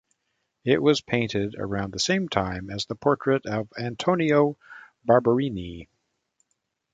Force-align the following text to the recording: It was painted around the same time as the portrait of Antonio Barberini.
It 0.65 0.81
was 0.81 0.99
painted 1.01 1.53
around 1.59 1.93
the 1.93 1.99
same 1.99 2.27
time 2.27 2.71
as 2.71 2.87
the 2.87 2.95
portrait 2.95 3.45
of 3.45 3.69
Antonio 3.77 4.57
Barberini. 5.05 5.89